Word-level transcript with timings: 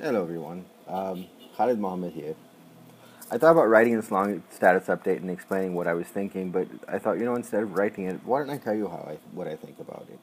Hello, 0.00 0.22
everyone. 0.22 0.64
Um, 0.86 1.26
Khalid 1.56 1.80
Mohammed 1.80 2.12
here. 2.12 2.36
I 3.32 3.36
thought 3.36 3.50
about 3.50 3.68
writing 3.68 3.96
this 3.96 4.12
long 4.12 4.44
status 4.48 4.86
update 4.86 5.16
and 5.16 5.28
explaining 5.28 5.74
what 5.74 5.88
I 5.88 5.94
was 5.94 6.06
thinking, 6.06 6.52
but 6.52 6.68
I 6.86 7.00
thought, 7.00 7.18
you 7.18 7.24
know, 7.24 7.34
instead 7.34 7.64
of 7.64 7.76
writing 7.76 8.04
it, 8.04 8.20
why 8.24 8.38
don't 8.38 8.50
I 8.50 8.58
tell 8.58 8.76
you 8.76 8.86
how 8.86 9.04
I, 9.10 9.18
what 9.32 9.48
I 9.48 9.56
think 9.56 9.80
about 9.80 10.06
it? 10.08 10.20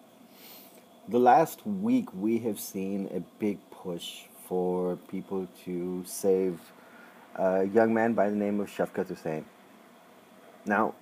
The 1.09 1.19
last 1.19 1.67
week, 1.67 2.07
we 2.13 2.39
have 2.39 2.57
seen 2.57 3.09
a 3.13 3.19
big 3.37 3.59
push 3.69 4.21
for 4.47 4.95
people 5.09 5.49
to 5.65 6.03
save 6.07 6.57
a 7.35 7.65
young 7.65 7.93
man 7.93 8.13
by 8.13 8.29
the 8.29 8.35
name 8.37 8.61
of 8.61 8.69
Shafkat 8.69 9.09
Hussain. 9.09 9.43
Now, 10.65 10.95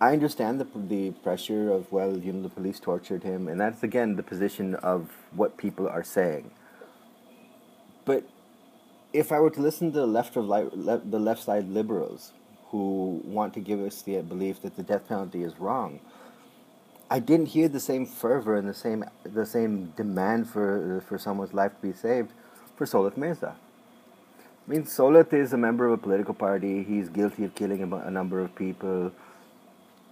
I 0.00 0.12
understand 0.12 0.60
the, 0.60 0.68
the 0.76 1.10
pressure 1.24 1.72
of, 1.72 1.90
well, 1.90 2.16
you 2.16 2.32
know, 2.32 2.42
the 2.42 2.48
police 2.48 2.78
tortured 2.78 3.24
him, 3.24 3.48
and 3.48 3.60
that's, 3.60 3.82
again, 3.82 4.14
the 4.14 4.22
position 4.22 4.76
of 4.76 5.10
what 5.32 5.56
people 5.56 5.88
are 5.88 6.04
saying. 6.04 6.52
But 8.08 8.24
if 9.12 9.32
I 9.32 9.38
were 9.40 9.50
to 9.50 9.60
listen 9.60 9.92
to 9.92 10.00
the 10.00 10.06
left 10.06 10.36
of 10.36 10.48
li- 10.48 10.70
le- 10.72 11.04
the 11.04 11.18
left 11.18 11.42
side 11.42 11.68
liberals 11.68 12.32
who 12.70 13.20
want 13.24 13.52
to 13.54 13.60
give 13.60 13.80
us 13.80 14.00
the 14.02 14.22
belief 14.22 14.62
that 14.62 14.76
the 14.76 14.82
death 14.82 15.08
penalty 15.08 15.42
is 15.42 15.60
wrong, 15.60 16.00
I 17.10 17.18
didn't 17.20 17.48
hear 17.56 17.68
the 17.68 17.80
same 17.80 18.06
fervor 18.06 18.56
and 18.56 18.66
the 18.66 18.78
same 18.86 19.04
the 19.24 19.44
same 19.44 19.92
demand 20.02 20.48
for 20.48 21.02
for 21.06 21.18
someone's 21.18 21.52
life 21.52 21.72
to 21.76 21.82
be 21.88 21.92
saved 21.92 22.32
for 22.76 22.86
Saulat 22.86 23.18
Mirza. 23.18 23.56
I 24.66 24.70
mean, 24.70 24.84
Solat 24.84 25.32
is 25.34 25.52
a 25.52 25.58
member 25.58 25.86
of 25.86 25.92
a 25.92 26.02
political 26.08 26.34
party. 26.34 26.82
He's 26.82 27.10
guilty 27.10 27.44
of 27.44 27.54
killing 27.54 27.82
a, 27.92 27.96
a 27.96 28.10
number 28.10 28.40
of 28.40 28.54
people, 28.54 29.12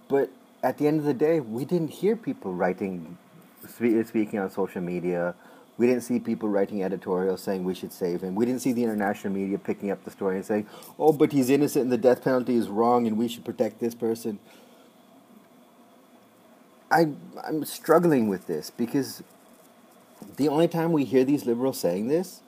but 0.07 0.29
at 0.63 0.77
the 0.77 0.87
end 0.87 0.99
of 0.99 1.05
the 1.05 1.19
day, 1.27 1.39
we 1.39 1.65
didn't 1.65 1.93
hear 2.01 2.15
people 2.15 2.53
writing, 2.53 3.17
speaking 3.67 4.39
on 4.39 4.51
social 4.51 4.81
media 4.81 5.35
we 5.77 5.85
didn't 5.85 6.03
see 6.03 6.19
people 6.19 6.49
writing 6.49 6.83
editorials 6.83 7.41
saying 7.41 7.63
we 7.63 7.75
should 7.75 7.93
save 7.93 8.21
him. 8.21 8.35
We 8.35 8.45
didn't 8.45 8.61
see 8.61 8.73
the 8.73 8.83
international 8.83 9.33
media 9.33 9.57
picking 9.57 9.91
up 9.91 10.03
the 10.03 10.11
story 10.11 10.37
and 10.37 10.45
saying, 10.45 10.67
oh, 10.97 11.13
but 11.13 11.31
he's 11.31 11.49
innocent 11.49 11.83
and 11.83 11.91
the 11.91 11.97
death 11.97 12.23
penalty 12.23 12.55
is 12.55 12.67
wrong 12.67 13.05
and 13.05 13.17
we 13.17 13.27
should 13.27 13.45
protect 13.45 13.79
this 13.79 13.93
person. 13.93 14.39
I, 16.89 17.09
I'm 17.45 17.63
struggling 17.65 18.27
with 18.27 18.47
this 18.47 18.71
because 18.71 19.21
the 20.37 20.47
only 20.47 20.67
time 20.67 20.91
we 20.91 21.03
hear 21.03 21.23
these 21.23 21.45
liberals 21.45 21.79
saying 21.79 22.07
this 22.07 22.41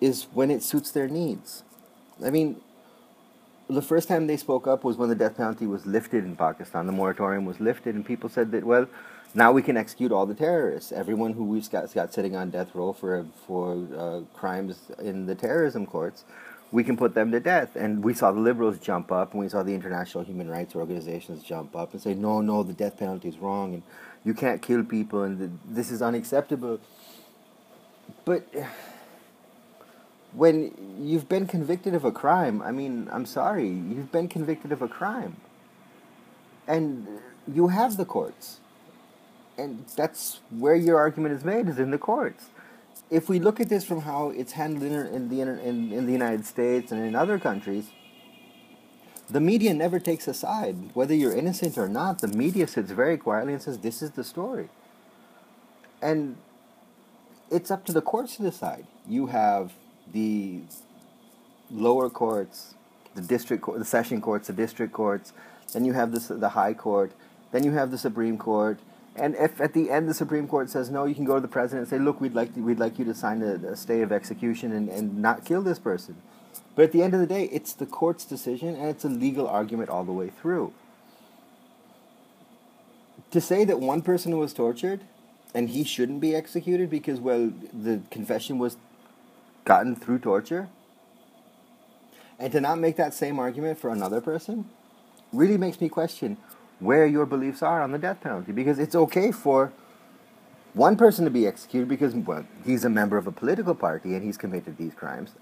is 0.00 0.26
when 0.32 0.50
it 0.50 0.62
suits 0.62 0.90
their 0.90 1.08
needs. 1.08 1.64
I 2.24 2.30
mean, 2.30 2.60
the 3.68 3.82
first 3.82 4.08
time 4.08 4.26
they 4.26 4.36
spoke 4.36 4.66
up 4.66 4.84
was 4.84 4.96
when 4.96 5.08
the 5.08 5.14
death 5.14 5.36
penalty 5.36 5.66
was 5.66 5.86
lifted 5.86 6.24
in 6.24 6.36
Pakistan. 6.36 6.86
The 6.86 6.92
moratorium 6.92 7.46
was 7.46 7.60
lifted, 7.60 7.94
and 7.94 8.04
people 8.04 8.28
said 8.28 8.52
that, 8.52 8.64
well, 8.64 8.86
now 9.34 9.52
we 9.52 9.62
can 9.62 9.76
execute 9.76 10.12
all 10.12 10.26
the 10.26 10.34
terrorists. 10.34 10.92
Everyone 10.92 11.32
who 11.32 11.44
we've 11.44 11.68
got, 11.70 11.92
got 11.92 12.14
sitting 12.14 12.36
on 12.36 12.50
death 12.50 12.74
row 12.74 12.92
for 12.92 13.26
for 13.46 13.86
uh, 13.96 14.20
crimes 14.38 14.78
in 15.00 15.26
the 15.26 15.34
terrorism 15.34 15.86
courts, 15.86 16.24
we 16.70 16.84
can 16.84 16.96
put 16.96 17.14
them 17.14 17.32
to 17.32 17.40
death. 17.40 17.76
And 17.76 18.04
we 18.04 18.14
saw 18.14 18.32
the 18.32 18.40
liberals 18.40 18.78
jump 18.78 19.10
up, 19.10 19.32
and 19.32 19.40
we 19.40 19.48
saw 19.48 19.62
the 19.62 19.74
international 19.74 20.24
human 20.24 20.48
rights 20.48 20.74
organizations 20.76 21.42
jump 21.42 21.74
up 21.74 21.92
and 21.92 22.00
say, 22.00 22.14
no, 22.14 22.40
no, 22.40 22.62
the 22.62 22.72
death 22.72 22.96
penalty 22.96 23.28
is 23.28 23.38
wrong, 23.38 23.74
and 23.74 23.82
you 24.24 24.34
can't 24.34 24.62
kill 24.62 24.84
people, 24.84 25.22
and 25.22 25.38
the, 25.38 25.50
this 25.68 25.90
is 25.90 26.00
unacceptable. 26.00 26.80
But 28.24 28.46
when 30.32 30.72
you've 31.00 31.28
been 31.28 31.46
convicted 31.46 31.94
of 31.94 32.04
a 32.04 32.12
crime, 32.12 32.62
I 32.62 32.72
mean, 32.72 33.08
I'm 33.12 33.26
sorry, 33.26 33.68
you've 33.68 34.10
been 34.12 34.28
convicted 34.28 34.72
of 34.72 34.82
a 34.82 34.88
crime. 34.88 35.36
And 36.66 37.06
you 37.46 37.68
have 37.68 37.96
the 37.96 38.04
courts. 38.04 38.58
And 39.56 39.84
that's 39.96 40.40
where 40.50 40.74
your 40.74 40.98
argument 40.98 41.34
is 41.34 41.44
made, 41.44 41.68
is 41.68 41.78
in 41.78 41.90
the 41.90 41.98
courts. 41.98 42.46
If 43.10 43.28
we 43.28 43.38
look 43.38 43.60
at 43.60 43.68
this 43.68 43.84
from 43.84 44.02
how 44.02 44.30
it's 44.30 44.52
handled 44.52 44.82
in 44.82 45.28
the, 45.28 45.40
in, 45.40 45.92
in 45.92 46.06
the 46.06 46.12
United 46.12 46.44
States 46.46 46.90
and 46.90 47.04
in 47.04 47.14
other 47.14 47.38
countries, 47.38 47.90
the 49.30 49.40
media 49.40 49.72
never 49.72 50.00
takes 50.00 50.26
a 50.26 50.34
side. 50.34 50.94
Whether 50.94 51.14
you're 51.14 51.34
innocent 51.34 51.78
or 51.78 51.88
not, 51.88 52.20
the 52.20 52.28
media 52.28 52.66
sits 52.66 52.90
very 52.90 53.16
quietly 53.16 53.52
and 53.52 53.62
says, 53.62 53.78
this 53.78 54.02
is 54.02 54.10
the 54.12 54.24
story. 54.24 54.68
And 56.02 56.36
it's 57.50 57.70
up 57.70 57.84
to 57.86 57.92
the 57.92 58.02
courts 58.02 58.36
to 58.36 58.42
decide. 58.42 58.86
You 59.08 59.26
have 59.26 59.72
the 60.12 60.62
lower 61.70 62.10
courts, 62.10 62.74
the 63.14 63.22
district 63.22 63.62
court, 63.62 63.78
the 63.78 63.84
session 63.84 64.20
courts, 64.20 64.48
the 64.48 64.52
district 64.52 64.92
courts. 64.92 65.32
Then 65.72 65.84
you 65.84 65.92
have 65.92 66.12
this, 66.12 66.28
the 66.28 66.50
high 66.50 66.74
court. 66.74 67.12
Then 67.52 67.64
you 67.64 67.72
have 67.72 67.90
the 67.90 67.98
Supreme 67.98 68.36
Court. 68.36 68.78
And 69.16 69.36
if 69.36 69.60
at 69.60 69.74
the 69.74 69.90
end 69.90 70.08
the 70.08 70.14
Supreme 70.14 70.48
Court 70.48 70.70
says 70.70 70.90
no, 70.90 71.04
you 71.04 71.14
can 71.14 71.24
go 71.24 71.36
to 71.36 71.40
the 71.40 71.48
president 71.48 71.82
and 71.82 71.90
say, 71.90 72.02
look, 72.02 72.20
we'd 72.20 72.34
like 72.34 72.54
to, 72.54 72.60
we'd 72.60 72.80
like 72.80 72.98
you 72.98 73.04
to 73.04 73.14
sign 73.14 73.42
a, 73.42 73.54
a 73.68 73.76
stay 73.76 74.02
of 74.02 74.10
execution 74.10 74.72
and, 74.72 74.88
and 74.88 75.18
not 75.18 75.44
kill 75.44 75.62
this 75.62 75.78
person. 75.78 76.16
But 76.74 76.86
at 76.86 76.92
the 76.92 77.02
end 77.02 77.14
of 77.14 77.20
the 77.20 77.26
day, 77.26 77.44
it's 77.52 77.72
the 77.72 77.86
court's 77.86 78.24
decision 78.24 78.74
and 78.74 78.88
it's 78.88 79.04
a 79.04 79.08
legal 79.08 79.46
argument 79.46 79.88
all 79.88 80.04
the 80.04 80.12
way 80.12 80.30
through. 80.30 80.72
To 83.30 83.40
say 83.40 83.64
that 83.64 83.80
one 83.80 84.02
person 84.02 84.36
was 84.36 84.52
tortured 84.52 85.00
and 85.54 85.70
he 85.70 85.84
shouldn't 85.84 86.20
be 86.20 86.34
executed 86.34 86.90
because, 86.90 87.20
well, 87.20 87.52
the 87.72 88.00
confession 88.10 88.58
was 88.58 88.76
gotten 89.64 89.94
through 89.94 90.18
torture, 90.18 90.68
and 92.38 92.52
to 92.52 92.60
not 92.60 92.78
make 92.78 92.96
that 92.96 93.14
same 93.14 93.38
argument 93.38 93.78
for 93.78 93.90
another 93.90 94.20
person 94.20 94.68
really 95.32 95.56
makes 95.56 95.80
me 95.80 95.88
question 95.88 96.36
where 96.84 97.06
your 97.06 97.26
beliefs 97.26 97.62
are 97.62 97.82
on 97.82 97.92
the 97.92 97.98
death 97.98 98.20
penalty. 98.20 98.52
Because 98.52 98.78
it's 98.78 98.94
okay 98.94 99.32
for 99.32 99.72
one 100.74 100.96
person 100.96 101.24
to 101.24 101.30
be 101.30 101.46
executed 101.46 101.88
because 101.88 102.14
well, 102.14 102.44
he's 102.64 102.84
a 102.84 102.90
member 102.90 103.16
of 103.16 103.26
a 103.26 103.32
political 103.32 103.74
party 103.74 104.14
and 104.14 104.24
he's 104.24 104.36
committed 104.36 104.76
these 104.76 104.94
crimes. 104.94 105.32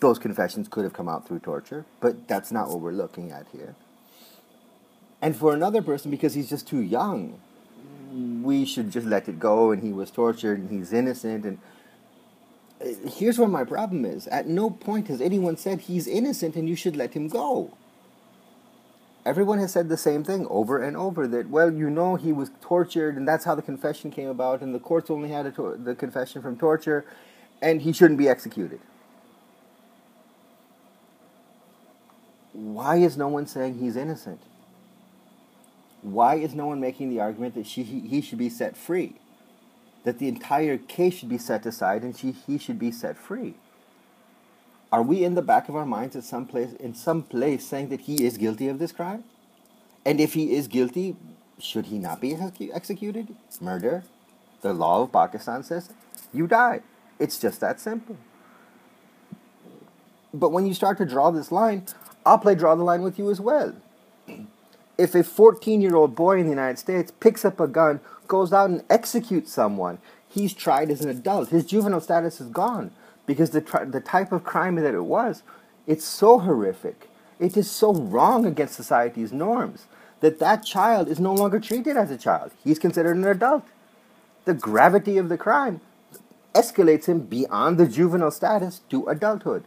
Those 0.00 0.18
confessions 0.18 0.68
could 0.68 0.84
have 0.84 0.92
come 0.92 1.08
out 1.08 1.26
through 1.26 1.40
torture, 1.40 1.84
but 2.00 2.28
that's 2.28 2.52
not 2.52 2.68
what 2.68 2.80
we're 2.80 2.92
looking 2.92 3.32
at 3.32 3.46
here. 3.52 3.74
And 5.22 5.36
for 5.36 5.52
another 5.52 5.82
person, 5.82 6.10
because 6.10 6.34
he's 6.34 6.48
just 6.48 6.66
too 6.66 6.80
young, 6.80 7.38
we 8.42 8.64
should 8.64 8.90
just 8.90 9.06
let 9.06 9.28
it 9.28 9.38
go 9.38 9.70
and 9.70 9.82
he 9.82 9.92
was 9.92 10.10
tortured 10.10 10.58
and 10.58 10.70
he's 10.70 10.92
innocent 10.92 11.44
and 11.44 11.58
uh, 12.82 13.08
here's 13.08 13.38
where 13.38 13.48
my 13.48 13.64
problem 13.64 14.04
is. 14.04 14.26
At 14.28 14.46
no 14.46 14.70
point 14.70 15.08
has 15.08 15.20
anyone 15.20 15.56
said 15.56 15.82
he's 15.82 16.06
innocent 16.06 16.56
and 16.56 16.68
you 16.68 16.76
should 16.76 16.96
let 16.96 17.14
him 17.14 17.28
go. 17.28 17.76
Everyone 19.24 19.58
has 19.58 19.72
said 19.72 19.88
the 19.88 19.96
same 19.96 20.24
thing 20.24 20.46
over 20.48 20.82
and 20.82 20.96
over 20.96 21.26
that, 21.28 21.50
well, 21.50 21.72
you 21.72 21.90
know, 21.90 22.16
he 22.16 22.32
was 22.32 22.50
tortured 22.60 23.16
and 23.16 23.28
that's 23.28 23.44
how 23.44 23.54
the 23.54 23.62
confession 23.62 24.10
came 24.10 24.28
about, 24.28 24.62
and 24.62 24.74
the 24.74 24.78
courts 24.78 25.10
only 25.10 25.28
had 25.28 25.54
tor- 25.54 25.76
the 25.76 25.94
confession 25.94 26.40
from 26.40 26.56
torture, 26.56 27.04
and 27.60 27.82
he 27.82 27.92
shouldn't 27.92 28.18
be 28.18 28.28
executed. 28.28 28.80
Why 32.52 32.96
is 32.96 33.16
no 33.16 33.28
one 33.28 33.46
saying 33.46 33.78
he's 33.78 33.96
innocent? 33.96 34.42
Why 36.02 36.36
is 36.36 36.54
no 36.54 36.66
one 36.66 36.80
making 36.80 37.10
the 37.10 37.20
argument 37.20 37.54
that 37.54 37.66
she, 37.66 37.82
he, 37.82 38.00
he 38.00 38.20
should 38.22 38.38
be 38.38 38.48
set 38.48 38.76
free? 38.76 39.16
that 40.04 40.18
the 40.18 40.28
entire 40.28 40.78
case 40.78 41.14
should 41.14 41.28
be 41.28 41.38
set 41.38 41.66
aside 41.66 42.02
and 42.02 42.16
she, 42.16 42.32
he 42.32 42.58
should 42.58 42.78
be 42.78 42.90
set 42.90 43.16
free. 43.16 43.54
Are 44.92 45.02
we 45.02 45.24
in 45.24 45.34
the 45.34 45.42
back 45.42 45.68
of 45.68 45.76
our 45.76 45.86
minds 45.86 46.16
at 46.16 46.24
some 46.24 46.46
place, 46.46 46.72
in 46.74 46.94
some 46.94 47.22
place 47.22 47.64
saying 47.64 47.90
that 47.90 48.02
he 48.02 48.24
is 48.24 48.36
guilty 48.36 48.66
of 48.68 48.80
this 48.80 48.90
crime? 48.90 49.22
And 50.04 50.20
if 50.20 50.34
he 50.34 50.54
is 50.54 50.66
guilty, 50.66 51.16
should 51.58 51.86
he 51.86 51.98
not 51.98 52.20
be 52.20 52.36
executed? 52.72 53.28
Murder, 53.60 54.02
the 54.62 54.72
law 54.72 55.02
of 55.02 55.12
Pakistan 55.12 55.62
says, 55.62 55.90
you 56.32 56.48
die. 56.48 56.80
It's 57.20 57.38
just 57.38 57.60
that 57.60 57.78
simple. 57.78 58.16
But 60.34 60.50
when 60.50 60.66
you 60.66 60.74
start 60.74 60.98
to 60.98 61.06
draw 61.06 61.30
this 61.30 61.52
line, 61.52 61.86
I'll 62.26 62.38
play 62.38 62.54
draw 62.54 62.74
the 62.74 62.82
line 62.82 63.02
with 63.02 63.18
you 63.18 63.30
as 63.30 63.40
well. 63.40 63.74
If 64.98 65.14
a 65.14 65.22
14 65.22 65.80
year 65.80 65.94
old 65.94 66.16
boy 66.16 66.38
in 66.38 66.44
the 66.44 66.50
United 66.50 66.78
States 66.78 67.12
picks 67.20 67.44
up 67.44 67.60
a 67.60 67.68
gun 67.68 68.00
goes 68.26 68.52
out 68.52 68.70
and 68.70 68.82
executes 68.90 69.52
someone, 69.52 69.98
he's 70.28 70.52
tried 70.52 70.90
as 70.90 71.00
an 71.00 71.10
adult. 71.10 71.50
His 71.50 71.64
juvenile 71.64 72.00
status 72.00 72.40
is 72.40 72.48
gone 72.48 72.90
because 73.26 73.50
the, 73.50 73.60
tri- 73.60 73.84
the 73.84 74.00
type 74.00 74.32
of 74.32 74.44
crime 74.44 74.76
that 74.76 74.94
it 74.94 75.04
was, 75.04 75.42
it's 75.86 76.04
so 76.04 76.38
horrific. 76.38 77.08
It 77.38 77.56
is 77.56 77.70
so 77.70 77.92
wrong 77.94 78.44
against 78.44 78.74
society's 78.74 79.32
norms 79.32 79.86
that 80.20 80.38
that 80.38 80.64
child 80.64 81.08
is 81.08 81.18
no 81.18 81.34
longer 81.34 81.58
treated 81.58 81.96
as 81.96 82.10
a 82.10 82.18
child. 82.18 82.52
He's 82.62 82.78
considered 82.78 83.16
an 83.16 83.26
adult. 83.26 83.64
The 84.44 84.54
gravity 84.54 85.16
of 85.18 85.28
the 85.28 85.38
crime 85.38 85.80
escalates 86.54 87.06
him 87.06 87.20
beyond 87.20 87.78
the 87.78 87.86
juvenile 87.86 88.30
status 88.30 88.80
to 88.90 89.06
adulthood. 89.06 89.64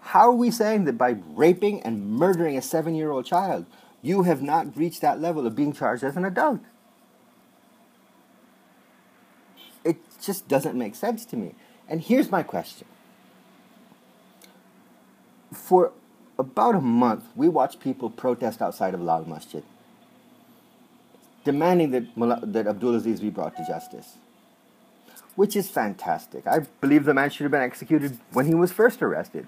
How 0.00 0.28
are 0.28 0.32
we 0.32 0.50
saying 0.50 0.84
that 0.84 0.98
by 0.98 1.16
raping 1.34 1.80
and 1.82 2.10
murdering 2.10 2.56
a 2.56 2.62
seven 2.62 2.94
year 2.94 3.10
old 3.10 3.26
child, 3.26 3.66
you 4.02 4.24
have 4.24 4.42
not 4.42 4.76
reached 4.76 5.00
that 5.00 5.20
level 5.20 5.46
of 5.46 5.56
being 5.56 5.72
charged 5.72 6.04
as 6.04 6.16
an 6.16 6.24
adult? 6.24 6.60
It 9.82 9.96
just 10.22 10.46
doesn't 10.48 10.76
make 10.76 10.94
sense 10.94 11.24
to 11.26 11.36
me. 11.36 11.54
And 11.88 12.00
here's 12.02 12.30
my 12.30 12.42
question. 12.42 12.88
For 15.52 15.92
about 16.38 16.74
a 16.74 16.80
month, 16.80 17.24
we 17.36 17.48
watched 17.48 17.80
people 17.80 18.10
protest 18.10 18.62
outside 18.62 18.94
of 18.94 19.00
Lal 19.00 19.24
Masjid, 19.26 19.64
demanding 21.44 21.90
that, 21.92 22.06
that 22.52 22.66
Abdulaziz 22.66 23.20
be 23.20 23.30
brought 23.30 23.56
to 23.56 23.66
justice. 23.66 24.18
which 25.36 25.56
is 25.56 25.68
fantastic. 25.70 26.46
I 26.46 26.60
believe 26.80 27.04
the 27.04 27.14
man 27.14 27.30
should 27.30 27.44
have 27.44 27.50
been 27.52 27.62
executed 27.62 28.18
when 28.32 28.46
he 28.46 28.54
was 28.54 28.72
first 28.72 29.02
arrested. 29.02 29.46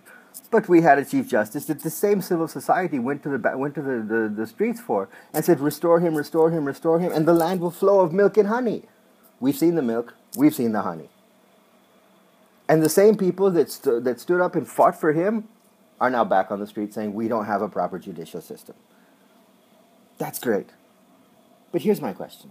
But 0.51 0.69
we 0.69 0.83
had 0.83 0.99
a 0.99 1.05
chief 1.05 1.29
justice 1.29 1.67
that 1.67 1.81
the 1.83 1.91
same 1.91 2.21
civil 2.23 2.49
society 2.49 2.99
went 2.99 3.23
to 3.23 3.31
the 3.31 3.59
went 3.59 3.75
to 3.77 3.83
the, 3.83 4.03
the, 4.03 4.33
the 4.35 4.47
streets 4.47 4.81
for 4.81 5.09
and 5.33 5.45
said, 5.45 5.61
"Restore 5.61 6.01
him, 6.01 6.15
restore 6.15 6.51
him, 6.51 6.67
restore 6.67 7.01
him, 7.01 7.13
and 7.13 7.27
the 7.27 7.35
land 7.35 7.61
will 7.61 7.71
flow 7.71 8.01
of 8.01 8.13
milk 8.13 8.37
and 8.37 8.49
honey." 8.49 8.85
We've 9.41 9.57
seen 9.57 9.75
the 9.75 9.83
milk, 9.83 10.15
we've 10.37 10.55
seen 10.55 10.73
the 10.73 10.83
honey, 10.83 11.09
and 12.69 12.83
the 12.83 12.89
same 12.89 13.17
people 13.17 13.51
that 13.53 13.71
st- 13.71 14.05
that 14.05 14.21
stood 14.21 14.41
up 14.41 14.57
and 14.57 14.69
fought 14.69 14.99
for 15.01 15.13
him 15.13 15.49
are 16.01 16.11
now 16.11 16.25
back 16.25 16.51
on 16.51 16.61
the 16.61 16.67
street 16.67 16.93
saying, 16.93 17.15
"We 17.15 17.29
don't 17.29 17.47
have 17.47 17.63
a 17.63 17.69
proper 17.69 17.99
judicial 17.99 18.41
system." 18.41 18.77
That's 20.19 20.39
great, 20.39 20.71
but 21.73 21.83
here's 21.83 22.01
my 22.01 22.13
question: 22.13 22.51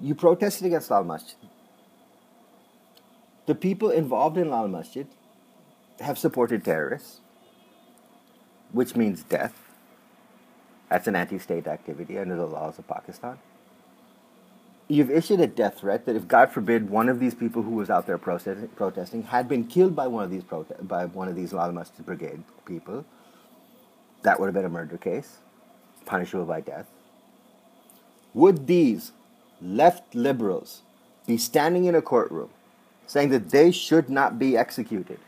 You 0.00 0.14
protested 0.14 0.66
against 0.66 0.90
Lal 0.90 1.04
Masjid. 1.04 1.36
The 3.46 3.54
people 3.54 3.90
involved 3.90 4.38
in 4.38 4.50
Lal 4.50 4.68
Masjid 4.68 5.06
have 6.00 6.18
supported 6.18 6.64
terrorists, 6.64 7.20
which 8.72 8.96
means 8.96 9.22
death. 9.24 9.54
That's 10.88 11.06
an 11.08 11.16
anti 11.16 11.38
state 11.38 11.66
activity 11.66 12.18
under 12.18 12.36
the 12.36 12.46
laws 12.46 12.78
of 12.78 12.86
Pakistan. 12.86 13.38
You've 14.92 15.10
issued 15.10 15.40
a 15.40 15.46
death 15.46 15.80
threat 15.80 16.06
that 16.06 16.16
if, 16.16 16.28
God 16.28 16.52
forbid, 16.52 16.90
one 16.90 17.08
of 17.08 17.20
these 17.20 17.34
people 17.34 17.62
who 17.62 17.72
was 17.72 17.90
out 17.90 18.06
there 18.06 18.18
protesting, 18.18 18.68
protesting 18.68 19.22
had 19.22 19.48
been 19.48 19.66
killed 19.66 19.96
by 19.96 20.06
one 20.06 20.24
of 20.24 20.30
these 20.30 20.44
prote- 20.44 20.86
by 20.86 21.06
one 21.06 21.28
of 21.28 21.36
these 21.36 21.52
Lal 21.52 21.72
Masjid 21.72 22.04
Brigade 22.04 22.42
people, 22.66 23.04
that 24.22 24.38
would 24.38 24.46
have 24.46 24.54
been 24.54 24.66
a 24.66 24.68
murder 24.68 24.98
case, 24.98 25.38
punishable 26.04 26.44
by 26.44 26.60
death. 26.60 26.86
Would 28.34 28.66
these 28.66 29.12
left 29.62 30.14
liberals 30.14 30.82
be 31.26 31.38
standing 31.38 31.86
in 31.86 31.94
a 31.94 32.02
courtroom 32.02 32.50
saying 33.06 33.30
that 33.30 33.50
they 33.50 33.70
should 33.72 34.10
not 34.10 34.38
be 34.38 34.56
executed? 34.56 35.18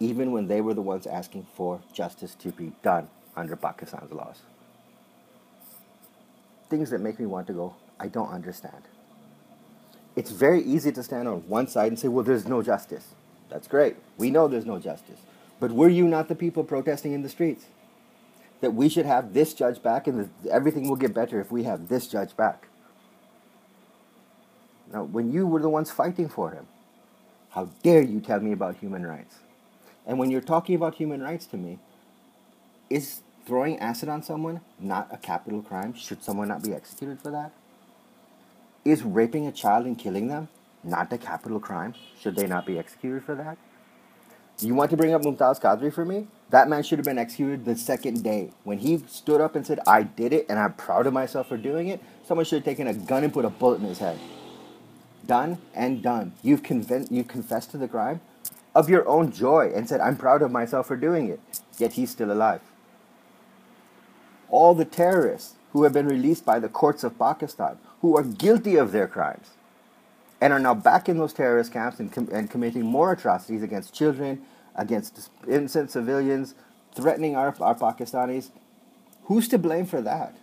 even 0.00 0.32
when 0.32 0.48
they 0.48 0.60
were 0.60 0.74
the 0.74 0.82
ones 0.82 1.06
asking 1.06 1.46
for 1.54 1.80
justice 1.92 2.34
to 2.36 2.50
be 2.52 2.72
done 2.82 3.08
under 3.36 3.54
Pakistan's 3.54 4.10
laws. 4.12 4.40
Things 6.70 6.90
that 6.90 7.00
make 7.00 7.18
me 7.18 7.26
want 7.26 7.48
to 7.48 7.52
go, 7.52 7.74
I 7.98 8.06
don't 8.08 8.30
understand. 8.30 8.82
It's 10.16 10.30
very 10.30 10.62
easy 10.62 10.92
to 10.92 11.02
stand 11.02 11.28
on 11.28 11.48
one 11.48 11.66
side 11.66 11.88
and 11.88 11.98
say, 11.98 12.08
well, 12.08 12.24
there's 12.24 12.46
no 12.46 12.62
justice. 12.62 13.08
That's 13.48 13.68
great. 13.68 13.96
We 14.16 14.30
know 14.30 14.48
there's 14.48 14.66
no 14.66 14.78
justice. 14.78 15.18
But 15.58 15.72
were 15.72 15.88
you 15.88 16.06
not 16.06 16.28
the 16.28 16.34
people 16.34 16.64
protesting 16.64 17.12
in 17.12 17.22
the 17.22 17.28
streets? 17.28 17.66
That 18.60 18.74
we 18.74 18.88
should 18.88 19.06
have 19.06 19.34
this 19.34 19.52
judge 19.52 19.82
back 19.82 20.06
and 20.06 20.30
everything 20.50 20.88
will 20.88 20.96
get 20.96 21.12
better 21.12 21.40
if 21.40 21.50
we 21.50 21.64
have 21.64 21.88
this 21.88 22.06
judge 22.06 22.36
back. 22.36 22.68
Now, 24.92 25.04
when 25.04 25.32
you 25.32 25.46
were 25.46 25.60
the 25.60 25.68
ones 25.68 25.90
fighting 25.90 26.28
for 26.28 26.50
him, 26.50 26.66
how 27.50 27.70
dare 27.82 28.02
you 28.02 28.20
tell 28.20 28.40
me 28.40 28.52
about 28.52 28.76
human 28.76 29.06
rights? 29.06 29.36
And 30.06 30.18
when 30.18 30.30
you're 30.30 30.40
talking 30.40 30.74
about 30.74 30.94
human 30.94 31.20
rights 31.20 31.46
to 31.46 31.56
me, 31.56 31.78
is 32.88 33.20
throwing 33.46 33.78
acid 33.78 34.08
on 34.08 34.22
someone 34.22 34.60
not 34.78 35.08
a 35.10 35.16
capital 35.16 35.62
crime? 35.62 35.94
Should 35.94 36.22
someone 36.22 36.48
not 36.48 36.62
be 36.62 36.74
executed 36.74 37.20
for 37.20 37.30
that? 37.30 37.52
Is 38.84 39.02
raping 39.02 39.46
a 39.46 39.52
child 39.52 39.86
and 39.86 39.98
killing 39.98 40.28
them 40.28 40.48
not 40.82 41.12
a 41.12 41.18
capital 41.18 41.60
crime? 41.60 41.94
Should 42.20 42.36
they 42.36 42.46
not 42.46 42.66
be 42.66 42.78
executed 42.78 43.24
for 43.24 43.34
that? 43.34 43.58
You 44.60 44.74
want 44.74 44.90
to 44.90 44.96
bring 44.96 45.14
up 45.14 45.22
Mumtaz 45.22 45.60
Qadri 45.60 45.92
for 45.92 46.04
me? 46.04 46.28
That 46.50 46.68
man 46.68 46.82
should 46.82 46.98
have 46.98 47.06
been 47.06 47.18
executed 47.18 47.64
the 47.64 47.76
second 47.76 48.22
day. 48.22 48.52
When 48.64 48.78
he 48.78 48.98
stood 49.06 49.40
up 49.40 49.56
and 49.56 49.66
said, 49.66 49.80
I 49.86 50.02
did 50.02 50.32
it 50.32 50.46
and 50.48 50.58
I'm 50.58 50.74
proud 50.74 51.06
of 51.06 51.12
myself 51.14 51.48
for 51.48 51.56
doing 51.56 51.88
it, 51.88 52.02
someone 52.26 52.44
should 52.44 52.56
have 52.56 52.64
taken 52.64 52.86
a 52.86 52.94
gun 52.94 53.24
and 53.24 53.32
put 53.32 53.44
a 53.44 53.50
bullet 53.50 53.80
in 53.80 53.86
his 53.86 53.98
head. 53.98 54.18
Done 55.26 55.58
and 55.74 56.02
done. 56.02 56.34
You've, 56.42 56.62
conven- 56.62 57.10
you've 57.10 57.28
confessed 57.28 57.70
to 57.70 57.78
the 57.78 57.88
crime 57.88 58.20
of 58.74 58.90
your 58.90 59.08
own 59.08 59.32
joy 59.32 59.72
and 59.74 59.88
said, 59.88 60.00
I'm 60.00 60.16
proud 60.16 60.42
of 60.42 60.50
myself 60.50 60.88
for 60.88 60.96
doing 60.96 61.28
it. 61.28 61.40
Yet 61.78 61.94
he's 61.94 62.10
still 62.10 62.30
alive. 62.32 62.60
All 64.50 64.74
the 64.74 64.84
terrorists 64.84 65.54
who 65.72 65.84
have 65.84 65.92
been 65.92 66.06
released 66.06 66.44
by 66.44 66.58
the 66.58 66.68
courts 66.68 67.04
of 67.04 67.18
Pakistan, 67.18 67.78
who 68.00 68.16
are 68.16 68.24
guilty 68.24 68.76
of 68.76 68.92
their 68.92 69.06
crimes, 69.06 69.50
and 70.40 70.52
are 70.52 70.58
now 70.58 70.74
back 70.74 71.08
in 71.08 71.18
those 71.18 71.32
terrorist 71.32 71.72
camps 71.72 72.00
and, 72.00 72.12
com- 72.12 72.28
and 72.32 72.50
committing 72.50 72.84
more 72.84 73.12
atrocities 73.12 73.62
against 73.62 73.94
children, 73.94 74.42
against 74.74 75.30
innocent 75.46 75.90
civilians, 75.90 76.54
threatening 76.94 77.36
our, 77.36 77.54
our 77.60 77.74
Pakistanis. 77.74 78.50
Who's 79.24 79.48
to 79.48 79.58
blame 79.58 79.86
for 79.86 80.00
that? 80.00 80.34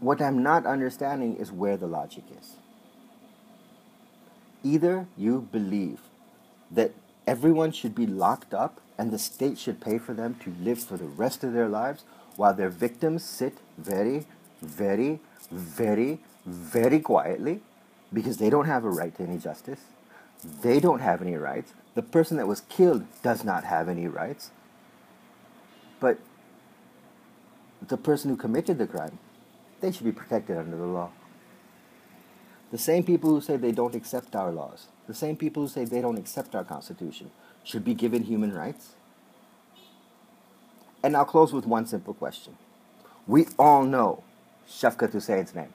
What 0.00 0.20
I'm 0.20 0.42
not 0.42 0.66
understanding 0.66 1.36
is 1.36 1.50
where 1.50 1.76
the 1.76 1.86
logic 1.86 2.24
is. 2.38 2.56
Either 4.62 5.06
you 5.16 5.48
believe 5.50 6.00
that 6.70 6.92
everyone 7.26 7.72
should 7.72 7.94
be 7.94 8.06
locked 8.06 8.52
up 8.52 8.80
and 8.98 9.10
the 9.10 9.18
state 9.18 9.58
should 9.58 9.80
pay 9.80 9.98
for 9.98 10.14
them 10.14 10.36
to 10.44 10.52
live 10.60 10.82
for 10.82 10.96
the 10.96 11.04
rest 11.04 11.44
of 11.44 11.52
their 11.52 11.68
lives 11.68 12.04
while 12.36 12.54
their 12.54 12.68
victims 12.68 13.24
sit 13.24 13.58
very, 13.78 14.26
very, 14.60 15.20
very, 15.50 16.20
very 16.46 17.00
quietly 17.00 17.60
because 18.12 18.38
they 18.38 18.50
don't 18.50 18.66
have 18.66 18.84
a 18.84 18.90
right 18.90 19.14
to 19.16 19.22
any 19.22 19.38
justice. 19.38 19.80
They 20.62 20.80
don't 20.80 21.00
have 21.00 21.22
any 21.22 21.36
rights. 21.36 21.72
The 21.94 22.02
person 22.02 22.36
that 22.36 22.48
was 22.48 22.62
killed 22.62 23.04
does 23.22 23.44
not 23.44 23.64
have 23.64 23.88
any 23.88 24.08
rights. 24.08 24.50
But 26.00 26.18
the 27.86 27.96
person 27.96 28.30
who 28.30 28.36
committed 28.36 28.78
the 28.78 28.86
crime, 28.86 29.18
they 29.80 29.92
should 29.92 30.04
be 30.04 30.12
protected 30.12 30.56
under 30.56 30.76
the 30.76 30.86
law. 30.86 31.10
The 32.70 32.78
same 32.78 33.04
people 33.04 33.30
who 33.30 33.40
say 33.40 33.56
they 33.56 33.72
don't 33.72 33.94
accept 33.94 34.34
our 34.34 34.50
laws, 34.50 34.86
the 35.06 35.14
same 35.14 35.36
people 35.36 35.64
who 35.64 35.68
say 35.68 35.84
they 35.84 36.00
don't 36.00 36.18
accept 36.18 36.54
our 36.54 36.64
Constitution, 36.64 37.30
should 37.64 37.84
be 37.84 37.94
given 37.94 38.24
human 38.24 38.52
rights? 38.54 38.94
And 41.02 41.16
I'll 41.16 41.24
close 41.24 41.52
with 41.52 41.66
one 41.66 41.86
simple 41.86 42.14
question. 42.14 42.56
We 43.26 43.46
all 43.58 43.84
know 43.84 44.24
Shafkat 44.68 45.12
Hussain's 45.12 45.54
name. 45.54 45.72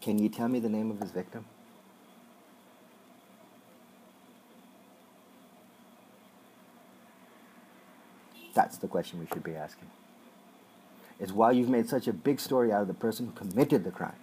Can 0.00 0.18
you 0.18 0.28
tell 0.28 0.48
me 0.48 0.60
the 0.60 0.68
name 0.68 0.90
of 0.90 1.00
his 1.00 1.10
victim? 1.10 1.44
That's 8.54 8.78
the 8.78 8.88
question 8.88 9.20
we 9.20 9.26
should 9.26 9.44
be 9.44 9.54
asking. 9.54 9.90
Is 11.20 11.32
why 11.32 11.52
you've 11.52 11.68
made 11.68 11.88
such 11.88 12.08
a 12.08 12.12
big 12.12 12.40
story 12.40 12.72
out 12.72 12.82
of 12.82 12.88
the 12.88 12.94
person 12.94 13.26
who 13.26 13.32
committed 13.32 13.84
the 13.84 13.90
crime 13.90 14.16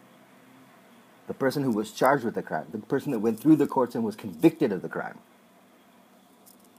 the 1.28 1.34
person 1.34 1.64
who 1.64 1.72
was 1.72 1.92
charged 1.92 2.24
with 2.26 2.36
the 2.36 2.44
crime, 2.44 2.68
the 2.72 2.80
person 2.80 3.12
that 3.12 3.20
went 3.20 3.40
through 3.40 3.56
the 3.56 3.68
courts 3.68 3.96
and 3.96 4.04
was 4.04 4.16
convicted 4.16 4.72
of 4.72 4.82
the 4.82 4.90
crime. 4.90 5.18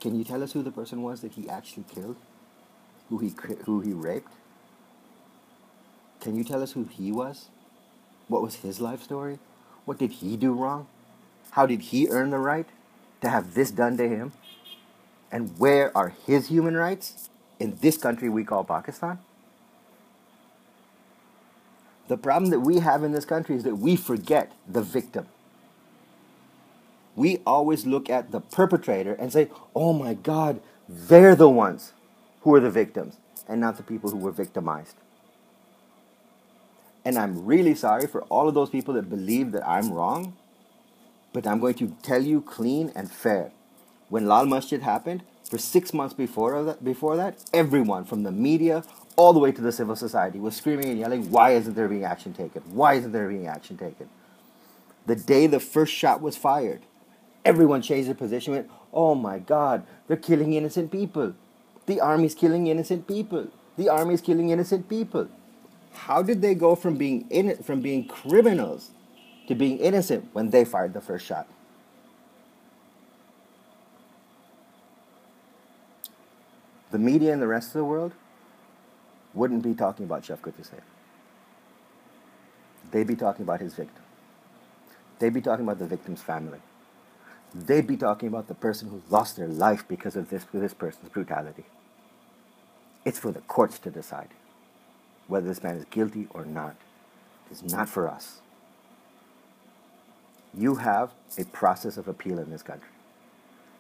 Can 0.05 0.19
you 0.19 0.23
tell 0.23 0.43
us 0.43 0.53
who 0.53 0.63
the 0.63 0.71
person 0.71 1.03
was 1.03 1.23
that 1.23 1.33
he 1.33 1.49
actually 1.49 1.85
killed? 1.85 2.17
Who 3.09 3.21
he, 3.21 3.33
who 3.65 3.81
he 3.81 3.95
raped? 3.95 4.35
Can 6.21 6.37
you 6.37 6.45
tell 6.45 6.63
us 6.63 6.73
who 6.73 6.85
he 6.85 7.11
was? 7.11 7.49
What 8.29 8.43
was 8.43 8.57
his 8.57 8.83
life 8.83 9.03
story? 9.03 9.39
What 9.87 9.99
did 9.99 10.13
he 10.13 10.37
do 10.37 10.53
wrong? 10.53 10.89
How 11.53 11.65
did 11.65 11.81
he 11.81 12.07
earn 12.11 12.29
the 12.29 12.39
right 12.39 12.69
to 13.23 13.31
have 13.31 13.55
this 13.55 13.71
done 13.71 13.97
to 13.97 14.07
him? 14.07 14.35
And 15.33 15.59
where 15.59 15.91
are 15.97 16.11
his 16.11 16.49
human 16.49 16.77
rights 16.77 17.31
in 17.59 17.79
this 17.81 17.97
country 17.97 18.29
we 18.29 18.45
call 18.45 18.63
Pakistan? 18.63 19.21
The 22.09 22.19
problem 22.19 22.51
that 22.51 22.61
we 22.61 22.81
have 22.81 23.05
in 23.05 23.13
this 23.13 23.25
country 23.25 23.57
is 23.57 23.63
that 23.63 23.77
we 23.77 23.97
forget 23.97 24.53
the 24.69 24.83
victim. 24.83 25.29
We 27.17 27.41
always 27.47 27.87
look 27.87 28.11
at 28.11 28.33
the 28.33 28.41
perpetrator 28.41 29.15
and 29.15 29.33
say, 29.33 29.49
oh 29.75 29.93
my 29.93 30.15
God, 30.15 30.61
they're 30.89 31.37
the 31.37 31.49
ones 31.49 31.93
who 32.41 32.55
are 32.55 32.61
the 32.61 32.71
victims 32.71 33.17
and 33.49 33.61
not 33.61 33.77
the 33.77 33.83
people 33.83 34.11
who 34.11 34.19
were 34.19 34.33
victimized. 34.33 34.97
And 37.05 37.19
I'm 37.19 37.45
really 37.45 37.75
sorry 37.75 38.07
for 38.07 38.23
all 38.23 38.49
of 38.49 38.55
those 38.55 38.71
people 38.71 38.95
that 38.95 39.11
believe 39.11 39.53
that 39.53 39.67
I'm 39.69 39.93
wrong, 39.93 40.37
but 41.33 41.47
I'm 41.47 41.61
going 41.61 41.75
to 41.75 41.97
tell 42.03 42.23
you 42.23 42.41
clean 42.41 42.91
and 42.95 43.11
fair. 43.11 43.53
When 44.09 44.27
Lal 44.27 44.47
Masjid 44.47 44.83
happened, 44.83 45.23
for 45.51 45.59
six 45.59 45.93
months 45.93 46.15
before 46.15 46.63
that, 46.65 46.85
before 46.85 47.17
that, 47.17 47.45
everyone 47.53 48.05
from 48.05 48.23
the 48.23 48.33
media 48.33 48.83
all 49.17 49.33
the 49.33 49.39
way 49.39 49.53
to 49.53 49.61
the 49.61 49.73
civil 49.73 49.95
society 49.95 50.39
was 50.41 50.57
screaming 50.57 50.89
and 50.89 50.99
yelling, 50.99 51.31
why 51.31 51.51
isn't 51.51 51.75
there 51.75 51.89
being 51.89 52.05
action 52.05 52.33
taken? 52.33 52.63
Why 52.63 52.95
isn't 52.95 53.13
there 53.13 53.29
being 53.29 53.47
action 53.47 53.77
taken? 53.77 54.09
The 55.07 55.17
day 55.17 55.47
the 55.47 55.61
first 55.61 55.93
shot 55.93 56.23
was 56.23 56.37
fired, 56.37 56.83
everyone 57.45 57.83
changed 57.83 58.09
their 58.09 58.15
position 58.15 58.55
went, 58.55 58.71
oh 58.93 59.15
my 59.15 59.39
God, 59.39 59.87
they're 60.09 60.17
killing 60.17 60.55
innocent 60.55 60.91
people. 60.91 61.35
The 61.87 62.01
army's 62.01 62.35
killing 62.35 62.67
innocent 62.67 63.07
people. 63.07 63.49
The 63.77 63.89
army's 63.89 64.21
killing 64.21 64.51
innocent 64.51 64.89
people. 64.89 65.29
How 65.93 66.23
did 66.23 66.43
they 66.43 66.55
go 66.55 66.75
from 66.75 66.97
being 66.97 67.27
in, 67.31 67.57
from 67.63 67.81
being 67.81 68.07
criminals 68.07 68.91
to 69.49 69.55
being 69.55 69.79
innocent 69.79 70.29
when 70.33 70.51
they 70.51 70.65
fired 70.65 70.95
the 70.95 71.01
first 71.01 71.27
shot? 71.27 71.49
The 76.91 76.99
media 76.99 77.33
and 77.33 77.43
the 77.43 77.49
rest 77.49 77.69
of 77.69 77.75
the 77.75 77.85
world 77.85 78.13
wouldn't 79.35 79.63
be 79.63 79.75
talking 79.75 80.07
about 80.07 80.23
Shafkat 80.23 80.57
Hussain. 80.57 80.81
they'd 82.93 83.07
be 83.07 83.17
talking 83.17 83.43
about 83.43 83.61
his 83.61 83.75
victim. 83.75 84.03
They'd 85.19 85.35
be 85.35 85.41
talking 85.41 85.65
about 85.65 85.79
the 85.79 85.87
victim's 85.87 86.23
family. 86.23 86.61
They'd 87.55 87.87
be 87.87 87.97
talking 87.97 88.29
about 88.29 88.49
the 88.49 88.55
person 88.55 88.89
who 88.89 89.03
lost 89.09 89.37
their 89.37 89.47
life 89.47 89.85
because 89.87 90.17
of 90.17 90.29
this, 90.29 90.45
this 90.53 90.75
person's 90.75 91.09
brutality. 91.09 91.65
It's 93.05 93.19
for 93.19 93.31
the 93.31 93.41
courts 93.43 93.79
to 93.81 93.91
decide 93.91 94.29
whether 95.29 95.47
this 95.47 95.63
man 95.63 95.77
is 95.77 95.85
guilty 95.85 96.27
or 96.31 96.45
not. 96.45 96.75
It's 97.51 97.63
not 97.63 97.89
for 97.89 98.09
us. 98.09 98.41
You 100.57 100.77
have 100.77 101.13
a 101.39 101.45
process 101.45 101.97
of 101.97 102.09
appeal 102.09 102.39
in 102.39 102.51
this 102.51 102.63
country. 102.63 102.89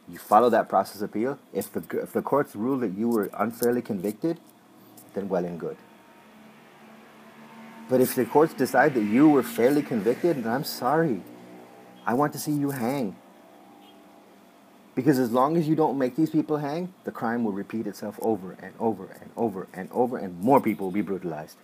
You 0.09 0.19
follow 0.19 0.50
that 0.50 0.69
process 0.69 0.97
of 0.97 1.11
appeal. 1.11 1.38
If 1.52 1.73
the, 1.73 1.83
if 2.00 2.12
the 2.12 2.23
courts 2.23 2.54
rule 2.54 2.78
that 2.78 2.97
you 2.97 3.09
were 3.09 3.31
unfairly 3.35 3.83
convicted, 3.83 4.38
then 5.14 5.28
well 5.28 5.45
and 5.45 5.59
good. 5.59 5.76
But 7.88 8.00
if 8.00 8.14
the 8.14 8.25
courts 8.25 8.54
decide 8.54 8.95
that 8.95 9.02
you 9.02 9.28
were 9.28 9.43
fairly 9.43 9.83
convicted, 9.83 10.45
then 10.45 10.52
I'm 10.52 10.64
sorry. 10.64 11.23
I 12.07 12.14
want 12.14 12.33
to 12.35 12.38
see 12.38 12.52
you 12.52 12.71
hang. 12.71 13.16
Because 14.94 15.18
as 15.18 15.32
long 15.32 15.56
as 15.56 15.66
you 15.66 15.74
don't 15.74 15.98
make 15.98 16.14
these 16.14 16.30
people 16.30 16.58
hang, 16.58 16.94
the 17.04 17.10
crime 17.10 17.44
will 17.44 17.52
repeat 17.52 17.86
itself 17.86 18.18
over 18.22 18.56
and 18.62 18.74
over 18.78 19.06
and 19.20 19.30
over 19.36 19.66
and 19.72 19.90
over, 19.90 20.16
and 20.18 20.40
more 20.40 20.60
people 20.60 20.86
will 20.86 20.92
be 20.92 21.00
brutalized. 21.00 21.56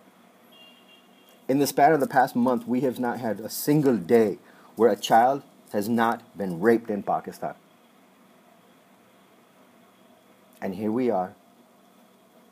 In 1.48 1.58
the 1.58 1.66
span 1.66 1.92
of 1.92 2.00
the 2.00 2.06
past 2.06 2.34
month, 2.34 2.66
we 2.66 2.80
have 2.80 2.98
not 2.98 3.20
had 3.20 3.40
a 3.40 3.48
single 3.48 3.96
day 3.96 4.38
where 4.76 4.90
a 4.90 4.96
child 4.96 5.42
has 5.72 5.88
not 5.88 6.36
been 6.36 6.60
raped 6.60 6.90
in 6.90 7.02
Pakistan. 7.02 7.54
And 10.60 10.74
here 10.74 10.92
we 10.92 11.10
are, 11.10 11.34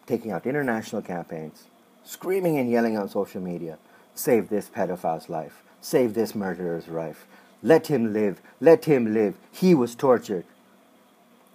taking 0.06 0.30
out 0.30 0.47
international 0.47 1.02
campaigns, 1.02 1.64
screaming 2.04 2.56
and 2.58 2.70
yelling 2.70 2.97
on 2.97 3.08
social 3.08 3.40
media 3.40 3.78
save 4.18 4.49
this 4.49 4.68
pedophile's 4.68 5.28
life, 5.28 5.62
save 5.80 6.14
this 6.14 6.35
murderer's 6.35 6.88
life, 6.88 7.26
let 7.62 7.87
him 7.87 8.12
live, 8.12 8.40
let 8.61 8.85
him 8.87 9.14
live, 9.14 9.37
he 9.52 9.75
was 9.75 9.94
tortured. 9.94 10.44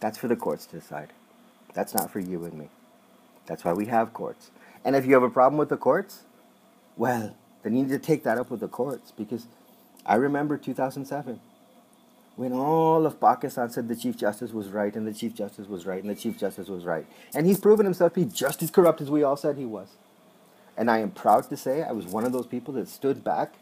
That's 0.04 0.18
for 0.18 0.28
the 0.28 0.36
courts 0.36 0.66
to 0.66 0.82
decide. 0.82 1.14
That's 1.74 1.94
not 1.96 2.12
for 2.12 2.20
you 2.20 2.44
and 2.44 2.56
me. 2.56 2.68
That's 3.46 3.64
why 3.64 3.72
we 3.72 3.86
have 3.86 4.12
courts. 4.12 4.52
And 4.84 4.98
if 4.98 5.06
you 5.06 5.14
have 5.14 5.24
a 5.24 5.30
problem 5.30 5.58
with 5.58 5.70
the 5.70 5.78
courts, 5.78 6.24
well, 6.98 7.34
then 7.64 7.74
you 7.74 7.84
need 7.84 7.90
to 7.92 8.00
take 8.00 8.24
that 8.24 8.38
up 8.38 8.52
with 8.52 8.60
the 8.60 8.68
courts 8.68 9.14
because 9.18 9.48
I 10.06 10.16
remember 10.16 10.58
2007 10.58 11.40
when 12.36 12.52
all 12.52 13.06
of 13.06 13.22
Pakistan 13.22 13.70
said 13.70 13.88
the 13.88 13.96
Chief 13.96 14.18
Justice 14.18 14.52
was 14.52 14.68
right 14.68 14.94
and 14.94 15.08
the 15.08 15.14
Chief 15.14 15.34
Justice 15.34 15.70
was 15.70 15.86
right 15.86 16.04
and 16.04 16.12
the 16.12 16.20
Chief 16.20 16.38
Justice 16.38 16.68
was 16.68 16.84
right. 16.84 17.08
And 17.34 17.48
he's 17.48 17.62
proven 17.62 17.86
himself 17.86 18.14
to 18.16 18.26
be 18.26 18.30
just 18.30 18.62
as 18.62 18.72
corrupt 18.72 19.00
as 19.00 19.10
we 19.10 19.24
all 19.24 19.38
said 19.38 19.58
he 19.58 19.64
was. 19.64 19.88
And 20.76 20.92
I 20.92 20.98
am 20.98 21.12
proud 21.12 21.48
to 21.48 21.56
say 21.56 21.82
I 21.82 21.94
was 21.94 22.08
one 22.08 22.26
of 22.26 22.34
those 22.34 22.48
people 22.48 22.74
that 22.74 22.90
stood 22.90 23.24
back 23.24 23.54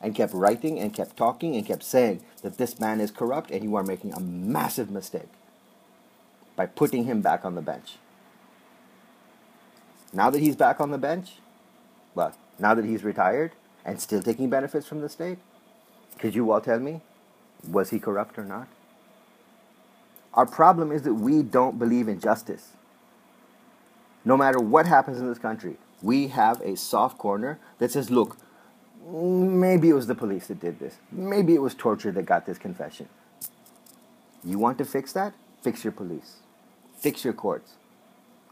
and 0.00 0.14
kept 0.14 0.32
writing 0.32 0.78
and 0.78 0.94
kept 0.94 1.18
talking 1.18 1.56
and 1.56 1.66
kept 1.66 1.82
saying 1.82 2.22
that 2.40 2.56
this 2.56 2.80
man 2.80 3.02
is 3.02 3.10
corrupt 3.10 3.50
and 3.50 3.62
you 3.62 3.76
are 3.76 3.84
making 3.84 4.14
a 4.14 4.20
massive 4.20 4.90
mistake 4.90 5.28
by 6.60 6.66
putting 6.66 7.04
him 7.04 7.22
back 7.22 7.42
on 7.42 7.54
the 7.54 7.62
bench. 7.62 7.96
Now 10.12 10.28
that 10.28 10.40
he's 10.40 10.56
back 10.56 10.78
on 10.78 10.90
the 10.90 10.98
bench, 10.98 11.36
well, 12.14 12.34
now 12.58 12.74
that 12.74 12.84
he's 12.84 13.02
retired 13.02 13.52
and 13.82 13.98
still 13.98 14.20
taking 14.20 14.50
benefits 14.50 14.86
from 14.86 15.00
the 15.00 15.08
state, 15.08 15.38
could 16.18 16.34
you 16.34 16.50
all 16.52 16.60
tell 16.60 16.78
me 16.78 17.00
was 17.66 17.88
he 17.88 17.98
corrupt 17.98 18.38
or 18.38 18.44
not? 18.44 18.68
Our 20.34 20.44
problem 20.44 20.92
is 20.92 21.00
that 21.04 21.14
we 21.14 21.42
don't 21.42 21.78
believe 21.78 22.08
in 22.08 22.20
justice. 22.20 22.72
No 24.22 24.36
matter 24.36 24.58
what 24.58 24.84
happens 24.84 25.18
in 25.18 25.26
this 25.26 25.38
country, 25.38 25.78
we 26.02 26.28
have 26.28 26.60
a 26.60 26.76
soft 26.76 27.16
corner 27.16 27.58
that 27.78 27.90
says, 27.90 28.10
look, 28.10 28.36
maybe 29.10 29.88
it 29.88 29.94
was 29.94 30.08
the 30.08 30.14
police 30.14 30.48
that 30.48 30.60
did 30.60 30.78
this. 30.78 30.96
Maybe 31.10 31.54
it 31.54 31.62
was 31.62 31.74
torture 31.74 32.12
that 32.12 32.26
got 32.26 32.44
this 32.44 32.58
confession. 32.58 33.08
You 34.44 34.58
want 34.58 34.76
to 34.76 34.84
fix 34.84 35.14
that? 35.14 35.32
Fix 35.62 35.84
your 35.84 35.92
police. 35.92 36.36
Fix 37.00 37.24
your 37.24 37.34
courts. 37.34 37.72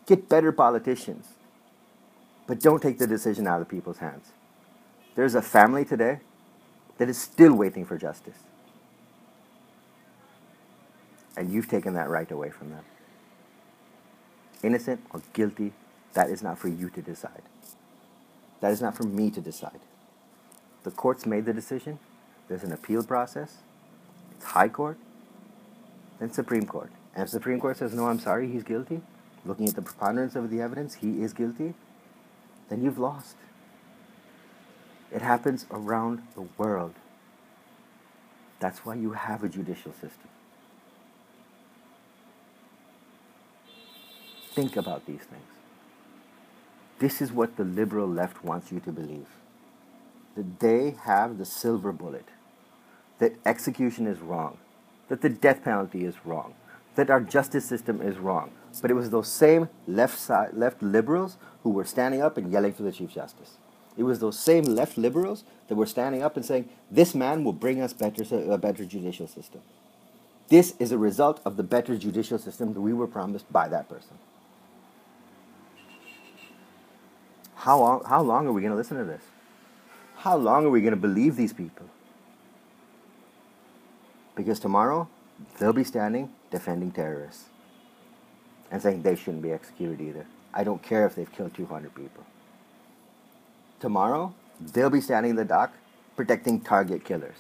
Get 0.07 0.29
better 0.29 0.53
politicians. 0.53 1.29
But 2.47 2.61
don't 2.61 2.83
take 2.83 2.99
the 2.99 3.07
decision 3.07 3.47
out 3.47 3.61
of 3.61 3.69
people's 3.69 3.99
hands. 3.99 4.29
There's 5.15 5.35
a 5.35 5.43
family 5.43 5.85
today 5.85 6.21
that 6.99 7.09
is 7.09 7.19
still 7.19 7.55
waiting 7.55 7.85
for 7.85 7.99
justice 7.99 8.39
and 11.39 11.53
you've 11.53 11.69
taken 11.69 11.95
that 11.95 12.11
right 12.11 12.31
away 12.33 12.51
from 12.51 12.71
them. 12.71 12.85
Innocent 14.65 15.01
or 15.11 15.23
guilty, 15.33 15.73
that 16.15 16.31
is 16.31 16.43
not 16.43 16.59
for 16.59 16.67
you 16.67 16.91
to 16.91 17.01
decide. 17.01 17.43
That 18.61 18.73
is 18.73 18.83
not 18.83 18.97
for 18.97 19.05
me 19.05 19.31
to 19.31 19.41
decide. 19.41 19.79
The 20.83 20.91
courts 20.91 21.27
made 21.27 21.45
the 21.45 21.53
decision. 21.53 22.01
There's 22.49 22.65
an 22.65 22.73
appeal 22.73 23.05
process. 23.05 23.59
It's 24.33 24.47
High 24.47 24.69
Court, 24.69 24.99
then 26.19 26.33
Supreme 26.33 26.67
Court. 26.67 26.91
And 27.19 27.25
if 27.25 27.31
Supreme 27.31 27.59
Court 27.59 27.77
says, 27.77 27.93
no, 27.93 28.07
I'm 28.07 28.21
sorry, 28.21 28.49
he's 28.49 28.63
guilty, 28.63 29.01
looking 29.45 29.67
at 29.67 29.75
the 29.75 29.83
preponderance 29.83 30.37
of 30.37 30.51
the 30.51 30.61
evidence, 30.61 30.95
he 30.95 31.21
is 31.21 31.33
guilty, 31.33 31.75
then 32.69 32.81
you've 32.81 32.97
lost. 32.97 33.35
It 35.11 35.21
happens 35.21 35.67
around 35.73 36.23
the 36.37 36.43
world. 36.57 36.95
That's 38.61 38.85
why 38.85 38.95
you 38.95 39.15
have 39.15 39.43
a 39.43 39.49
judicial 39.49 39.91
system. 39.95 40.29
Think 44.53 44.77
about 44.77 45.05
these 45.05 45.23
things. 45.23 45.43
This 47.01 47.21
is 47.21 47.33
what 47.33 47.57
the 47.57 47.65
liberal 47.65 48.07
left 48.07 48.45
wants 48.45 48.71
you 48.71 48.79
to 48.79 48.93
believe 48.93 49.27
that 50.37 50.61
they 50.61 50.95
have 51.03 51.39
the 51.39 51.45
silver 51.45 51.91
bullet, 51.91 52.29
that 53.19 53.35
execution 53.45 54.07
is 54.07 54.21
wrong, 54.21 54.59
that 55.09 55.21
the 55.21 55.29
death 55.29 55.65
penalty 55.65 56.05
is 56.05 56.15
wrong, 56.25 56.55
that 56.99 57.11
our 57.11 57.21
justice 57.21 57.65
system 57.65 58.03
is 58.03 58.19
wrong. 58.19 58.51
But 58.83 58.91
it 58.91 58.95
was 58.95 59.11
those 59.11 59.29
same 59.29 59.69
left 59.87 60.19
side, 60.19 60.55
left 60.55 60.83
liberals 60.83 61.37
who 61.63 61.71
were 61.71 61.85
standing 61.85 62.21
up 62.21 62.37
and 62.37 62.51
yelling 62.51 62.73
for 62.73 62.83
the 62.83 62.91
Chief 62.91 63.11
Justice. 63.11 63.53
It 63.97 64.03
was 64.03 64.19
those 64.19 64.37
same 64.37 64.65
left 64.65 64.99
liberals 64.99 65.45
that 65.69 65.77
were 65.77 65.87
standing 65.87 66.25
up 66.25 66.37
and 66.37 66.45
saying, 66.45 66.69
"This 66.91 67.15
man 67.15 67.45
will 67.45 67.53
bring 67.53 67.81
us 67.81 67.93
better, 67.93 68.25
a 68.53 68.59
better 68.59 68.85
judicial 68.85 69.29
system." 69.29 69.61
This 70.49 70.75
is 70.81 70.91
a 70.91 70.99
result 70.99 71.41
of 71.45 71.57
the 71.57 71.63
better 71.63 71.97
judicial 71.97 72.39
system 72.39 72.75
that 72.75 72.81
we 72.81 72.93
were 72.93 73.07
promised 73.07 73.53
by 73.53 73.69
that 73.69 73.89
person. 73.89 74.19
How 77.55 77.79
long, 77.79 78.03
how 78.07 78.23
long 78.23 78.49
are 78.49 78.53
we 78.53 78.61
going 78.61 78.73
to 78.73 78.77
listen 78.77 78.97
to 78.99 79.05
this? 79.05 79.23
How 80.17 80.37
long 80.37 80.67
are 80.67 80.71
we 80.71 80.81
going 80.81 80.95
to 80.95 81.01
believe 81.09 81.37
these 81.37 81.53
people? 81.53 81.87
Because 84.35 84.59
tomorrow, 84.59 85.09
they'll 85.59 85.73
be 85.73 85.85
standing 85.85 86.33
defending 86.51 86.91
terrorists 86.93 87.45
and 88.71 88.83
saying 88.83 89.03
they 89.03 89.17
shouldn't 89.17 89.43
be 89.43 89.53
executed 89.53 90.01
either. 90.01 90.27
I 90.53 90.65
don't 90.65 90.83
care 90.83 91.07
if 91.07 91.15
they've 91.15 91.31
killed 91.31 91.55
200 91.55 91.95
people. 91.95 92.25
Tomorrow, 93.81 94.35
they'll 94.61 94.91
be 94.91 95.01
standing 95.01 95.31
in 95.31 95.37
the 95.37 95.45
dock 95.45 95.73
protecting 96.17 96.61
target 96.61 97.05
killers. 97.05 97.37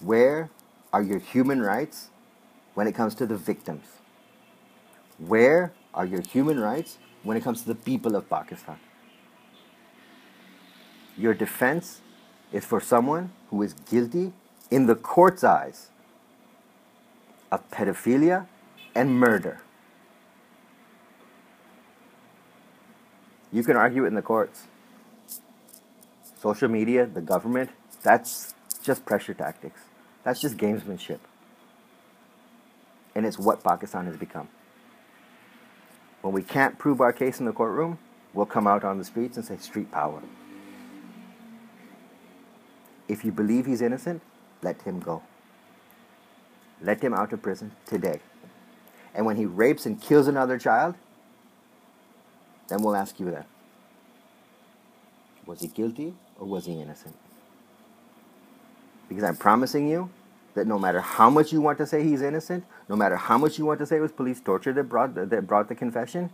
Where 0.00 0.50
are 0.92 1.02
your 1.02 1.18
human 1.18 1.60
rights 1.60 2.08
when 2.74 2.86
it 2.86 2.94
comes 2.94 3.14
to 3.16 3.26
the 3.26 3.36
victims? 3.36 3.86
Where 5.18 5.72
are 5.92 6.06
your 6.06 6.22
human 6.22 6.60
rights 6.60 6.98
when 7.22 7.36
it 7.36 7.42
comes 7.42 7.62
to 7.62 7.68
the 7.68 7.74
people 7.74 8.16
of 8.16 8.28
Pakistan. 8.28 8.78
Your 11.16 11.34
defense 11.34 12.00
is 12.52 12.64
for 12.64 12.80
someone 12.80 13.32
who 13.50 13.62
is 13.62 13.72
guilty 13.72 14.32
in 14.70 14.86
the 14.86 14.94
court's 14.94 15.44
eyes 15.44 15.88
of 17.50 17.68
pedophilia 17.70 18.46
and 18.94 19.18
murder. 19.18 19.62
You 23.52 23.62
can 23.62 23.76
argue 23.76 24.04
it 24.04 24.08
in 24.08 24.14
the 24.14 24.22
courts. 24.22 24.64
Social 26.40 26.68
media, 26.68 27.06
the 27.06 27.22
government, 27.22 27.70
that's 28.02 28.54
just 28.82 29.04
pressure 29.06 29.34
tactics. 29.34 29.80
That's 30.22 30.40
just 30.40 30.56
gamesmanship. 30.56 31.18
And 33.14 33.24
it's 33.24 33.38
what 33.38 33.64
Pakistan 33.64 34.06
has 34.06 34.16
become. 34.16 34.48
When 36.20 36.34
we 36.34 36.42
can't 36.42 36.78
prove 36.78 37.00
our 37.00 37.12
case 37.12 37.40
in 37.40 37.46
the 37.46 37.52
courtroom, 37.52 37.98
we'll 38.34 38.46
come 38.46 38.66
out 38.66 38.84
on 38.84 38.98
the 38.98 39.04
streets 39.04 39.36
and 39.36 39.46
say 39.46 39.56
street 39.56 39.90
power. 39.90 40.22
If 43.08 43.24
you 43.24 43.32
believe 43.32 43.66
he's 43.66 43.80
innocent, 43.80 44.20
let 44.62 44.82
him 44.82 45.00
go. 45.00 45.22
Let 46.80 47.02
him 47.02 47.14
out 47.14 47.32
of 47.32 47.42
prison 47.42 47.72
today. 47.86 48.20
And 49.14 49.26
when 49.26 49.36
he 49.36 49.46
rapes 49.46 49.86
and 49.86 50.00
kills 50.00 50.28
another 50.28 50.58
child, 50.58 50.94
then 52.68 52.82
we'll 52.82 52.96
ask 52.96 53.18
you 53.18 53.30
that. 53.30 53.46
Was 55.46 55.60
he 55.60 55.68
guilty 55.68 56.14
or 56.38 56.46
was 56.46 56.66
he 56.66 56.80
innocent? 56.80 57.16
Because 59.08 59.24
I'm 59.24 59.36
promising 59.36 59.88
you, 59.88 60.10
that 60.54 60.66
no 60.66 60.78
matter 60.78 61.00
how 61.00 61.30
much 61.30 61.52
you 61.52 61.60
want 61.60 61.78
to 61.78 61.86
say 61.86 62.02
he's 62.02 62.20
innocent, 62.20 62.64
no 62.88 62.96
matter 62.96 63.16
how 63.16 63.38
much 63.38 63.58
you 63.58 63.64
want 63.64 63.78
to 63.78 63.86
say 63.86 63.96
it 63.96 64.00
was 64.00 64.12
police 64.12 64.40
torture 64.40 64.72
that 64.72 64.84
brought 64.84 65.14
that 65.14 65.46
brought 65.46 65.68
the 65.68 65.74
confession, 65.74 66.30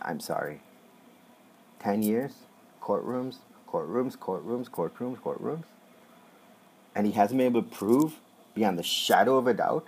I'm 0.00 0.20
sorry. 0.20 0.60
10 1.80 2.02
years, 2.02 2.32
courtrooms, 2.82 3.36
courtrooms, 3.68 4.16
courtrooms, 4.16 4.68
courtrooms, 4.70 5.18
courtrooms. 5.18 5.64
And 6.98 7.06
he 7.06 7.12
hasn't 7.12 7.38
been 7.38 7.46
able 7.46 7.62
to 7.62 7.68
prove 7.68 8.16
beyond 8.56 8.76
the 8.76 8.82
shadow 8.82 9.36
of 9.36 9.46
a 9.46 9.54
doubt 9.54 9.86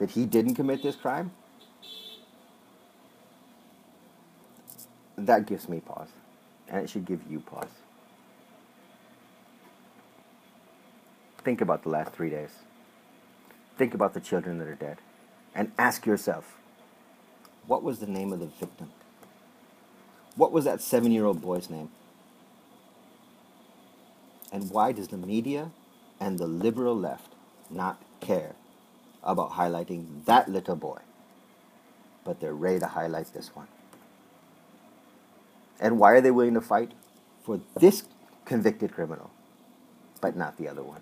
that 0.00 0.10
he 0.10 0.26
didn't 0.26 0.56
commit 0.56 0.82
this 0.82 0.96
crime. 0.96 1.30
That 5.16 5.46
gives 5.46 5.68
me 5.68 5.78
pause. 5.78 6.08
And 6.68 6.82
it 6.82 6.90
should 6.90 7.04
give 7.04 7.20
you 7.30 7.38
pause. 7.38 7.68
Think 11.44 11.60
about 11.60 11.84
the 11.84 11.90
last 11.90 12.14
three 12.14 12.30
days. 12.30 12.50
Think 13.78 13.94
about 13.94 14.12
the 14.12 14.20
children 14.20 14.58
that 14.58 14.66
are 14.66 14.74
dead. 14.74 14.98
And 15.54 15.70
ask 15.78 16.04
yourself 16.04 16.56
what 17.68 17.84
was 17.84 18.00
the 18.00 18.08
name 18.08 18.32
of 18.32 18.40
the 18.40 18.46
victim? 18.46 18.90
What 20.34 20.50
was 20.50 20.64
that 20.64 20.80
seven 20.80 21.12
year 21.12 21.26
old 21.26 21.40
boy's 21.40 21.70
name? 21.70 21.90
And 24.52 24.70
why 24.70 24.92
does 24.92 25.08
the 25.08 25.16
media 25.16 25.70
and 26.18 26.38
the 26.38 26.46
liberal 26.46 26.96
left 26.96 27.34
not 27.70 28.02
care 28.20 28.54
about 29.22 29.52
highlighting 29.52 30.24
that 30.24 30.48
little 30.48 30.76
boy? 30.76 31.00
But 32.24 32.40
they're 32.40 32.54
ready 32.54 32.80
to 32.80 32.86
highlight 32.86 33.32
this 33.32 33.54
one. 33.54 33.68
And 35.80 35.98
why 35.98 36.12
are 36.12 36.20
they 36.20 36.30
willing 36.30 36.54
to 36.54 36.60
fight 36.60 36.92
for 37.42 37.60
this 37.76 38.04
convicted 38.44 38.92
criminal, 38.92 39.30
but 40.20 40.36
not 40.36 40.58
the 40.58 40.68
other 40.68 40.82
one? 40.82 41.00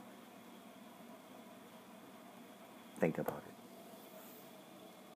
Think 3.01 3.19
about 3.19 3.43
it. 3.47 3.48